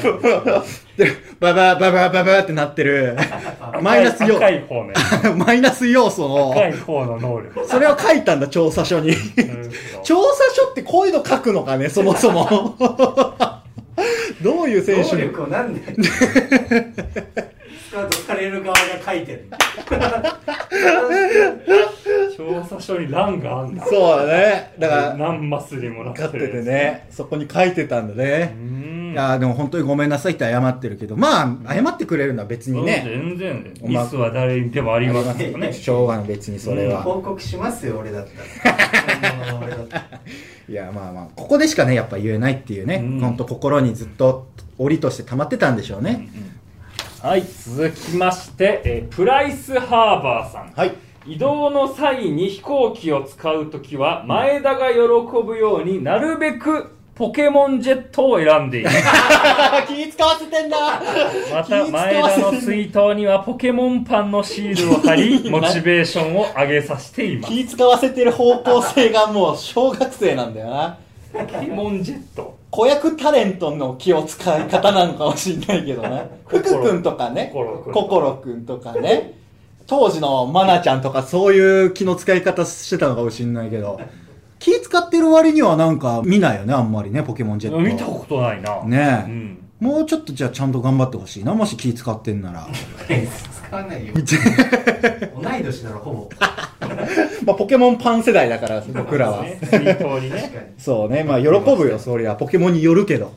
[0.97, 3.17] で、ババババババってなってる。
[3.83, 4.95] マイナス要赤い方ね。
[5.37, 7.67] マイナス要素の、赤い方の能力。
[7.67, 9.15] それを書いたんだ、調査書に。
[10.05, 12.77] 調査書ってこういうの書くのかね、そもそも。
[14.43, 15.81] どういう選手能に力をなんで
[17.91, 19.47] スカウトされる側が書いてる
[22.37, 23.85] 調査書に欄があんだ。
[23.85, 24.73] そうだね。
[24.79, 28.61] だから、何マスにもなってててね、そこに書いてたんだねう。
[28.65, 29.11] ん。
[29.13, 35.73] いやーでも本当にごめんなさいって謝ってるけど、まあ、謝ってくれるのは別にね、全然おまミスは誰にでもありますけどね。
[35.73, 37.03] しょうがない、別にそれは。
[37.03, 38.27] 報告しますよ俺だっ
[38.63, 38.77] たら
[39.33, 40.05] 本物の俺だったら
[40.69, 44.47] いや、まあまあ、ここでしかね、やっぱ言えないっていうね、うん本当心にずっと
[44.79, 46.29] 檻として溜まってたんでしょうね。
[47.23, 50.73] はい、続きまして、えープライスハーバーさん。
[50.73, 50.97] はい。
[51.27, 54.99] 移動の際に飛行機を使うときは、前田が喜
[55.45, 58.89] ぶようになるべくポケモンジェットを選んでいる。
[59.87, 60.79] 気使わせてんだ
[61.53, 67.53] また、前田の水筒にはポケモンパンのシールを貼り、 モチベーションを上げさせています。
[67.53, 70.97] 気使わせてる方向性がもう小学生なんだよな。
[71.35, 72.60] ポケモンジェット。
[72.71, 76.31] 子役タレントの気を使い方なのかもしんないけどね。
[76.47, 77.51] 福くんとかね。
[77.53, 79.35] 心くん心くんとかね。
[79.87, 84.01] 当時のマナちゃんとかそういう気の使い方してたのかもしんないけど。
[84.61, 87.81] 気使ってる割にはなんか見ないよね、あんまりね、ポケモンジェット。
[87.81, 88.83] 見たことないな。
[88.85, 89.60] ねえうん。
[89.81, 92.69] もうちょっとじゃあちゃんと頑張ってほしいな、もし気使ってんなら。
[93.71, 96.29] 使わないよ 同い年だろほぼ
[97.47, 99.43] まあ、ポケモンパン世代だから、 僕らは。
[99.43, 99.59] ね
[100.79, 102.35] そうね、まあ喜ぶよ、そりゃ。
[102.35, 103.33] ポケモンによるけど。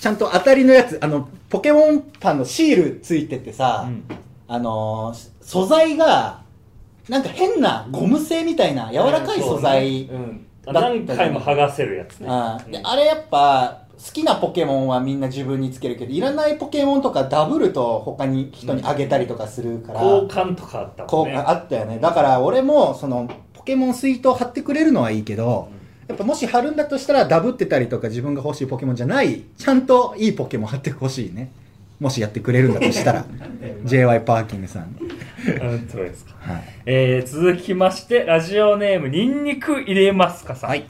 [0.00, 4.04] ちゃんと当たりのやつ、あの、ポケモンパンのシールついててさ、うん
[4.50, 6.40] あのー素材が、
[7.08, 10.02] なんか変なゴム製みたいな柔らかい素材。
[10.04, 10.44] うん。
[10.66, 12.26] だった何回も剥がせるやつね。
[12.28, 20.02] ああれやっぱ、好きなポケモンはみんな自分につけるけど、いらないポケモンとかダブルと他に人にあげたりとかするから。
[20.02, 21.36] 交換とかあったもんね。
[21.36, 21.98] あったよね。
[21.98, 25.68] だから俺も、その、ポケモン水筒貼ってくれるのはいいけど、
[26.06, 31.50] やっぱもし貼るんだとしたらダブってたりとか自分が欲しいポケモンじゃない、ちゃんといいポケモン貼ってほしいね。
[31.98, 33.24] もしやってくれるんだとしたら。
[33.84, 34.96] JY パーキングさん。
[35.60, 36.34] うん、そうですか。
[36.38, 36.62] はい。
[36.86, 40.70] えー、続きまして、ラジオネーム、ニンニク入れますかさん。
[40.70, 40.86] はい。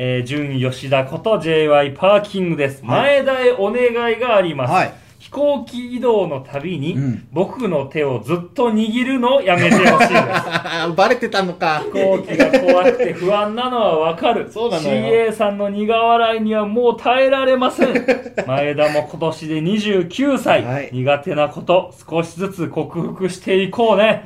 [0.00, 2.84] えー、準吉田こと JY パーキングです。
[2.84, 4.72] 前田へお願いがあります。
[4.72, 10.14] はい飛行機移動のたびに、うん僕の手をずっと握るのをやめてほしいです。
[10.96, 11.82] バレてたのか。
[11.92, 14.48] 飛行機が怖くて不安なのはわかる。
[14.54, 17.88] そうなのよ CA さんの苦笑いにはもう耐えられません。
[18.46, 20.64] 前田も今年で29歳。
[20.64, 24.22] はい苦手なこと少しずつ克服していこうね。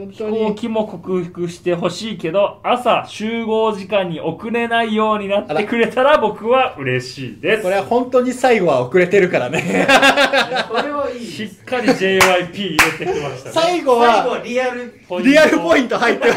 [0.00, 7.62] 本飛行機も克服してほしいけど、朝集合時間に遅れないようになってくれたら僕は嬉しいです。
[7.62, 9.86] これは本当に最後は遅れてるからね。
[10.68, 13.52] これはいいしっかり JYP 入れてきましたね。
[13.52, 16.34] 最後は、最後はリアルポイントリアルポイント入ってる。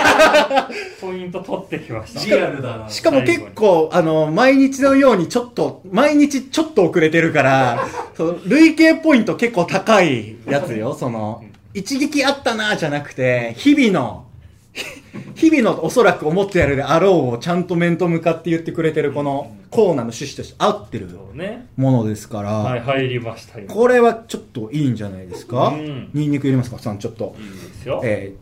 [0.99, 2.35] ポイント取ってきました。
[2.35, 10.93] リアルだなしかも結構、あの、毎日のようにちょっと、毎日ちょっと遅れてるから、その累計ポイント結構高いやつよ。
[10.93, 11.43] その、
[11.73, 14.25] 一撃あったなじゃなくて、日々の、
[15.35, 21.07] 日々のおそらく思ってやるであろうをちゃんと面と向かって言ってくれてるこのコーナーの趣旨として合ってる。
[21.75, 23.59] ものですから、はい、入りました。
[23.59, 25.67] 今これはちょっといいんじゃないですか？
[25.69, 27.35] うんニンニク入れますかさん、ちょっと。
[27.39, 28.01] いいですよ。
[28.03, 28.33] え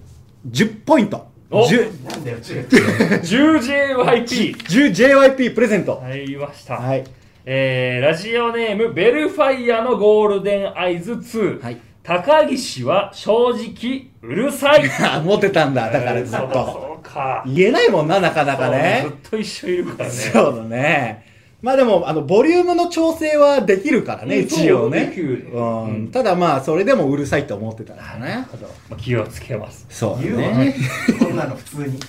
[0.49, 1.29] ー、10ポイント。
[1.49, 2.67] お10、なんだよ違う
[3.19, 5.99] 10JYP 10JYP プレゼント。
[6.01, 6.75] 入りました。
[6.75, 7.03] はい。
[7.45, 11.61] えー、ラジオネーム、ベルファイアのゴールデンアイズ2。
[11.61, 11.77] はい。
[12.03, 14.89] 高岸は正直うるさい。
[15.03, 15.91] あ、持ってたんだ。
[15.91, 16.53] だからえーそうずっと。
[16.53, 17.43] そうか。
[17.45, 19.05] 言えないもんな、なかなかね。
[19.05, 20.11] ずっと一緒いるからね。
[20.11, 21.25] そうだね。
[21.61, 24.99] まあでも、あの、ボリュームの調整はできるからね、うん一応ね。
[24.99, 28.47] そうできるうんうんただまあ、それでもうるさいと思ってたからね。
[28.89, 29.85] まあ気をつけます。
[29.89, 30.73] そう言うわね。
[31.19, 31.99] こんなの普通に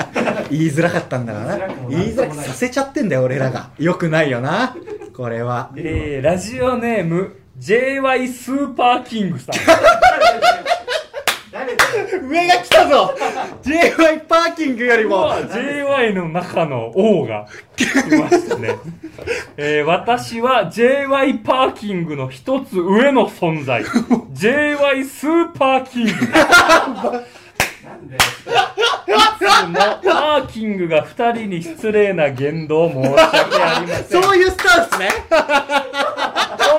[0.50, 1.74] 言いづらかったんだからな。
[1.90, 3.68] 言いづらくさせちゃってんだよ、俺らが。
[3.78, 4.74] よくないよな。
[5.14, 5.70] これは。
[5.76, 9.54] えー、ラジオネーム、JY スーパーキングさん。
[11.52, 13.14] 誰だよ上が来たぞ
[13.62, 17.46] !JY パーキングよりも、JY の中の王が
[17.76, 17.84] 来
[18.18, 18.78] ましたね。
[19.56, 23.84] えー、私は JY パーキングの一つ上の存在。
[23.84, 26.10] JY スーパーキング。
[26.10, 28.18] いなんで？
[29.38, 34.22] つもパーキングが二人に失礼な言動を申し訳ありません。
[34.22, 35.08] そういうスタンスね。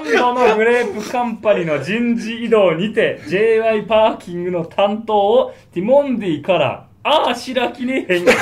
[0.03, 8.33] と今度のグレープカンパニーの人事異動にて JY パーキングの担当をティモンディからああ白木に変更さ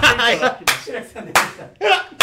[0.00, 1.66] せていただきます白木さんでした。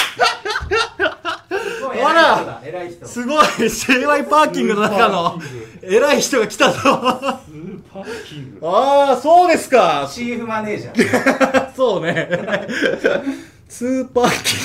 [3.07, 3.47] すごい。
[3.69, 5.39] すごい JY パーキングの中の
[5.81, 6.79] 偉い人が来たぞ。
[6.79, 6.91] スー
[7.93, 10.09] パーキングああ、そうですか。
[10.11, 11.73] チーフマネージャー。
[11.75, 12.29] そうね。
[13.67, 14.55] スーパーキ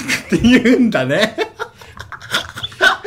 [0.40, 1.36] ングって言うんだね。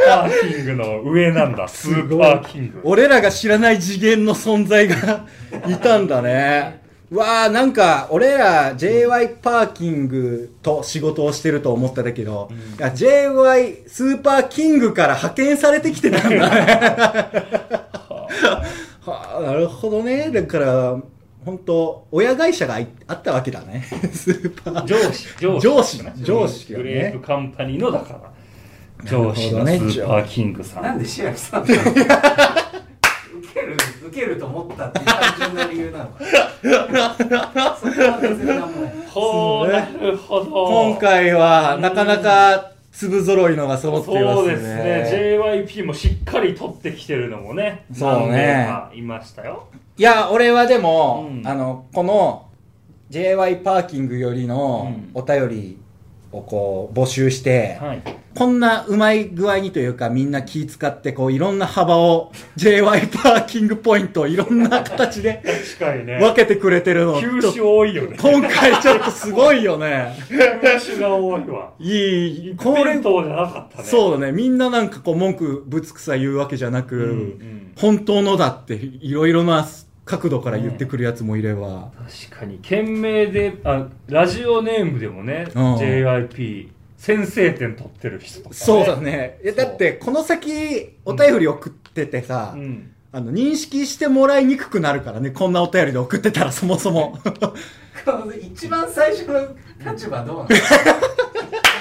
[0.07, 5.25] パーキングの上なんだスーパーキング俺らが知らない次元の存在が
[5.67, 6.81] いたんだね。
[7.11, 16.39] うわあなんか、俺ら JY パーキングと仕事をしてると思ってたけど、いや JY スーパーキングから派遣されてきてたんだね。
[19.01, 20.31] はあ、なるほどね。
[20.31, 20.97] だから、
[21.43, 23.83] 本当親会社がいあったわけだね。
[24.13, 24.85] スーパー。
[24.85, 25.27] 上司
[25.59, 28.31] 上司上司グレープカンパニーのだから
[29.05, 30.83] 上司のねーパーキングさん。
[30.83, 31.73] なんで白木さん受
[33.53, 36.19] ける、受けると思ったっていう単純な理由なのか。
[37.79, 38.93] そこは別になんもない。
[39.09, 40.91] ほうなるほど。
[40.91, 44.33] 今回は、なかなか粒揃いのが揃っていますね。
[44.35, 45.09] そうですね。
[45.39, 48.69] JYP もしっかり取ってきてるのもねそうね。
[48.93, 49.67] いましたよ。
[49.97, 51.47] いや、俺はでも、うん。
[51.47, 52.47] あの、この
[53.09, 55.09] JY パーキングよりのうん。
[55.13, 55.77] お便り
[56.31, 65.43] をこう募集して、はいこんなうまい具合にというかみんな気使ってこういろんな幅を JY パーキングポイントをいろんな形で
[66.05, 67.19] ね分けてくれてるの。
[67.19, 70.15] 球種多いよね今回ちょっとすごいよね。
[70.29, 74.31] 球種が多いわいい、これ弁、当じゃなかったねそうだね。
[74.31, 79.65] みんななんかこう文句ぶつくさ言うわけじゃなく、うんうん本当のだっていろいろな
[80.11, 81.91] 角度から言ってくるやつもいれば。
[82.29, 89.39] 確かに件名であラジオネームでもねうん JYP 先制点取ってる人とか、ね、そうだね。
[89.57, 97.17] だって、この先、お便り送っててさ、うんあの、認識してもらいにくくなるからね、こんなお便りで送ってたら、そもそも。
[98.39, 99.47] 一番最初の
[99.91, 100.47] 立場はどうなの？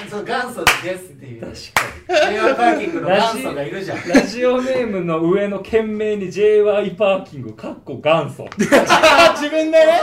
[0.09, 1.41] そう元祖ですっていう。
[1.41, 3.97] 確レアパーキングの元祖がいるじゃん。
[3.99, 10.01] かにラジオネームの上の件名に JY パーキングかっこ元祖 自分でね。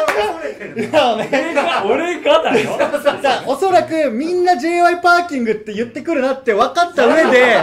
[0.74, 7.58] 俺が俺がだよさおそらくみんな JY パーキングって言ってくるなって分かった上で、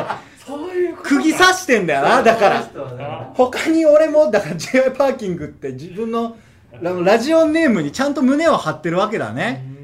[0.45, 2.69] そういうこと釘刺してんだよな、だから。
[2.99, 6.37] あ他に俺も、だから JY パーキングって自分の
[6.81, 9.74] ラジオネームにちゃんと胸を張ってるわけだうね。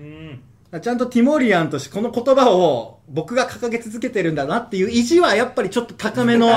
[0.78, 6.50] んちゃんとティモリアンとしてこの言葉を僕が掲げ続けてるんだなっていう意地はやっぱりちょっと高めの、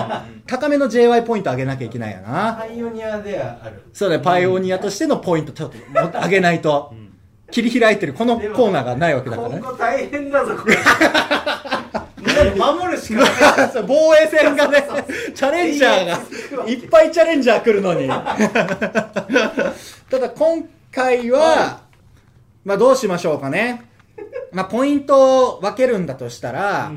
[0.47, 2.57] 高めの JY ポイント上げなきゃいけないよな。
[2.61, 3.83] パイオニアではある。
[3.93, 5.77] そうだね、パイオニアとしてのポイントちょっと
[6.21, 6.95] 上げないとう。
[6.95, 7.05] ん
[7.51, 10.77] 切り開いてるこのコーナーがないわけだからね大変だぞ、これ。
[12.57, 13.27] 守るしかな
[13.67, 13.71] い。
[13.87, 14.85] 防衛戦がね、
[15.35, 16.19] チャレンジャーが、
[16.69, 18.09] いっぱいチャレンジャー来るのに。
[18.09, 18.25] た
[20.19, 21.83] だ今回は、
[22.65, 23.85] まあどうしましょうかね。
[24.53, 26.93] まあポイントを分けるんだとしたら、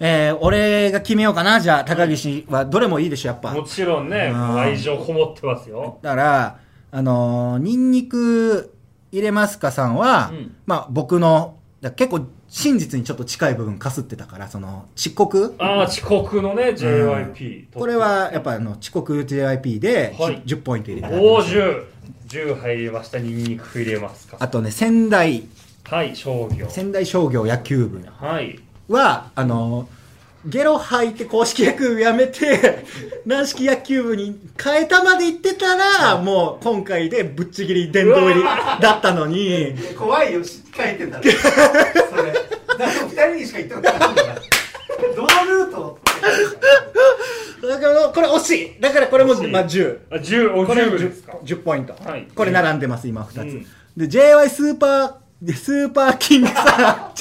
[0.00, 1.60] えー、俺が決めようかな。
[1.60, 3.52] じゃあ、高岸はどれもいいでしょ、やっぱ。
[3.52, 4.58] もちろんねうん。
[4.58, 5.98] 愛情こもってますよ。
[6.02, 6.58] だから、
[6.90, 8.72] あのーニンニク
[9.10, 10.54] 入れますかさんは、うん。
[10.66, 15.54] まあ僕の、だ結構真実にちょっと近い部分かすってたから、その、遅刻？
[15.58, 20.42] ああ遅刻のね JYP これはやっぱあの遅刻 JYP ではい。
[20.46, 21.84] 10ポイント入れておお10
[22.28, 23.18] 10入りました。
[23.18, 24.36] ニンニク入れますか。
[24.38, 25.44] あとね仙台
[25.90, 26.68] はい商業。
[26.68, 28.06] 仙台商業野球部。
[28.20, 28.60] はい。
[28.90, 29.88] はあの
[30.44, 32.84] ゲロ吐いて公式野球部やめて
[33.26, 38.42] 軟式野球部に変えたまで行ってたらもう今回でぶっちぎり殿堂入り
[38.80, 39.74] だったのに。
[39.98, 41.22] 怖いよ、し書いてたら。
[42.10, 42.32] それ。
[42.32, 44.34] だって二人にしか言ってもらないんだから。
[45.16, 45.28] どの
[45.64, 45.98] ルート
[47.66, 48.80] だからこれ惜しい。
[48.80, 51.32] だからこれも、まあ、10あ10おこれ10ですか。
[51.42, 52.28] 10, 10ポイント、はい。
[52.34, 53.66] これ並んでます今2つ、うん。
[53.96, 57.16] で JY スーパーでスーパーキングさん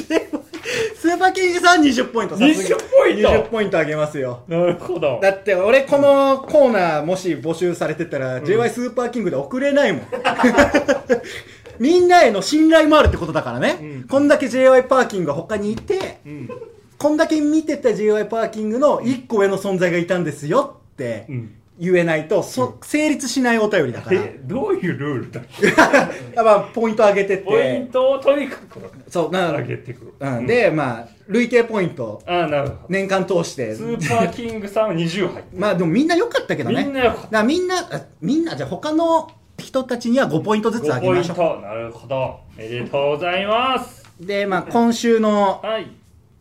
[0.96, 2.54] スーパーキングさん20ポイントさすがに。
[2.54, 4.44] 20ポイント？20ポイントあげますよ。
[4.48, 5.20] なるほど。
[5.22, 10.08] だって俺このコーナーもし募集されてたら、JY スーパーキングで送れないもん。
[11.80, 14.04] みんなへの信頼もあるってことだからね、うん。
[14.10, 16.50] こんだけ JY パーキングが他にいてうん。
[16.98, 24.20] こんだけ見てた JY パーキングの1個上の存在がいたんですよってうん言えないと、そ成立しないお便りだから。
[24.20, 25.68] えどういうルールだっけ？
[26.36, 28.80] やっぱポイント上げてっポインて、トをとにかく。
[29.10, 30.06] そう、な上げてく。
[30.06, 32.80] るうん、で、まあ、累計ポイント、ああなるほど。
[32.90, 33.76] 年間通して。
[33.76, 36.84] ス、ーパーキングさんは20入ってまあでもみんな良かったけどね。
[36.84, 41.62] みんなよかっだからみんな、あみんな、じゃあ他の人たちには5ポイントずつた5ポイン上げましょト。
[41.62, 42.16] なるほど。
[42.18, 44.04] おめでとうございます。
[44.22, 44.26] う。
[44.26, 45.88] で、まあ今週の、はい。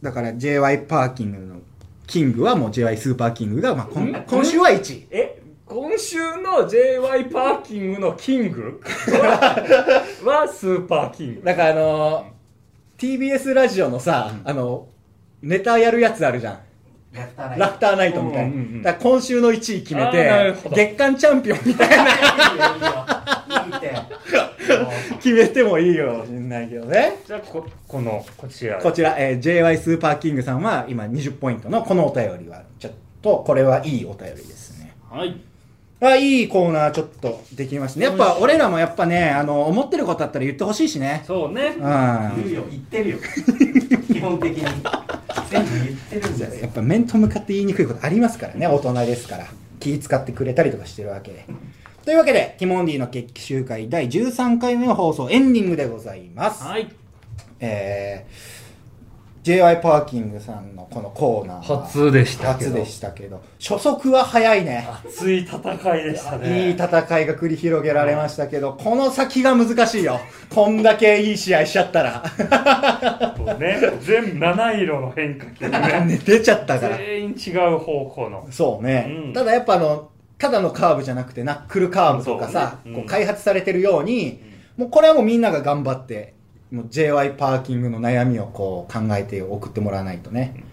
[0.02, 1.56] だから JY パーキングの
[2.06, 3.86] キングはもう JY スーパーキングが、まあ、
[4.26, 5.06] 今週は1位。
[5.10, 5.42] え？
[5.66, 8.80] 今週の JY パーキングのキング？
[9.20, 9.56] は
[10.24, 11.42] はスーパーキング。
[11.44, 12.36] だからあのー
[12.98, 14.88] TBS ラジオのさ、あの、
[15.42, 16.58] ネタやるやつあるじゃん。
[17.14, 17.60] ラフターナイト。
[17.60, 18.48] ラフターナイトみたいな。
[18.48, 20.70] うんうんうんだから今週の1位決めて、ど。
[20.74, 23.15] 月間チャンピオンみたいな
[25.22, 27.16] 決めてもいいよしんないけどね。
[27.26, 28.78] じゃあこ、この、こちら。
[28.78, 32.92] こちら、えー JY スーパーキングさんは今20ポイントのこのお便りは、ちょっ
[33.22, 34.92] とこれはいいお便りですね。
[35.10, 35.36] はい。
[36.00, 38.06] あ、いいコーナーちょっとできましたね。
[38.06, 41.22] やっぱ俺らもやっぱね、あの、思ってることあったら言ってほしいしね。
[41.26, 41.80] そうねう。。
[41.80, 43.18] うん言うよ言ってるよ
[44.12, 44.64] 基本的に
[45.50, 49.46] 全部言ってるんですよやっぱ面と向かって言いにくいことありますからね、大人ですから。
[49.80, 51.44] 気使ってくれたりとかしてるわけで。
[52.06, 56.62] というわけで、ティモンディの決起集会第13回目の放送エンディングでございます。
[56.62, 56.88] はい。
[57.58, 62.70] えー、JY パーキングさんのこのコーナーは初でしたけど。
[62.70, 64.88] 初でしたけど、初速は早いね。
[65.04, 66.68] 熱い戦いでしたね。
[66.68, 66.86] いい戦
[67.18, 70.20] いが繰り広げられましたけど、この先が難しいよ。
[70.54, 73.34] こんだけいい試合しちゃったら。
[73.36, 73.80] そうね。
[74.02, 75.80] 全七色の変化球ね。
[76.06, 76.98] ね出ちゃったから。
[76.98, 78.46] 全員違う方向の。
[78.52, 84.40] そうね、うんただやっぱあの、ただのカーブじゃなくてナックルカーブとかさ、こう開発されてるように、
[84.76, 86.34] もうこれはもうみんなが頑張って、
[86.70, 90.64] もう JY パーキングの悩みをこう考えて送ってもらわないとね。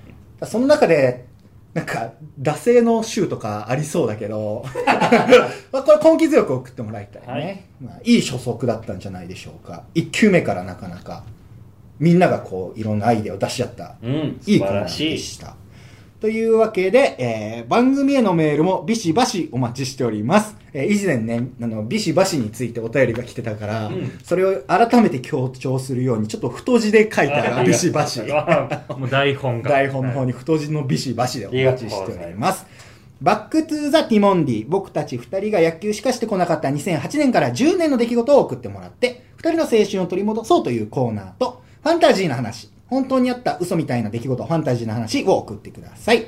[0.43, 1.25] その中で、
[1.73, 4.63] なんか、惰性の週とかありそうだけど、
[5.71, 7.27] まあこれ根気強く送ってもらいたいね。
[7.27, 9.83] はいいまあ、いい初速だったんじゃないでしょうか。
[9.95, 11.23] 1球目からなかなか、
[11.99, 14.39] みんながこう、いろんなアイデアを出し合ったうん。
[14.45, 15.09] いいコーナー。
[15.09, 15.55] でした。
[16.23, 20.55] というわけで、えー番組へのメールもビシバシお待ちしております。
[20.71, 28.21] えー以前ね、あの、ビシバシについてお便りが来てたから、うんそれを改めて強調するように、ちょっと太字で書いたら、ビシバシ。
[28.31, 29.69] あ もう台本が。
[29.69, 32.65] 台本の方に太字のビシバシでお待ちしております。
[33.21, 34.65] バックトゥーザ・ティモンディ。
[34.65, 46.27] 僕たち二人が野球しかしてこなかった2008年から10年の出来事を送ってもらって、二人の青春を取り戻そうというコーナーと、ファンタジーな話、本当にあった嘘みたいな出来事、ファンタジーな話を送ってください。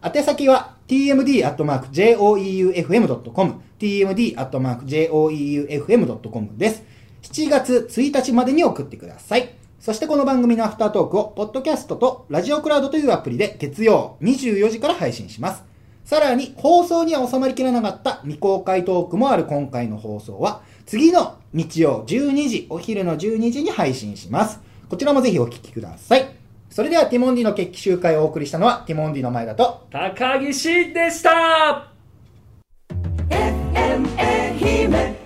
[0.00, 6.84] 宛先は tmd.joeufm.com tmd.joeufm.com です。
[7.22, 9.56] 7月1日までに送ってください。
[9.80, 15.64] そしてこの番組のアフタートークを、ポッドキャストとラジオクラウドというアプリで月曜24時から配信します。
[16.04, 24.60] さらに、放送には収まりきらなかった未公開トークもある今回の放送は、次の日曜12時、お昼の12時に配信します。
[24.94, 26.24] こちらもぜひお聞きください。
[26.70, 31.88] それでは、ティモンディの決起集会をお送りしたのは、ティモンディの前だと、高岸でした
[33.28, 35.16] FM 愛媛